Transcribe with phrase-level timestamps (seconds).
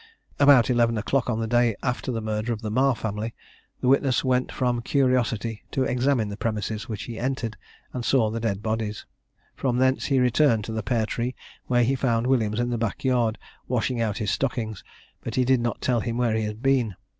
[0.39, 3.35] About eleven o'clock on the day after the murder of the Marr family,
[3.81, 7.55] the witness went from curiosity to examine the premises, which he entered,
[7.93, 9.05] and saw the dead bodies.
[9.55, 11.35] From thence he returned to the Pear Tree,
[11.67, 13.37] where he found Williams in the back yard,
[13.67, 14.83] washing out his stockings,
[15.23, 16.95] but he did not tell him where he had been.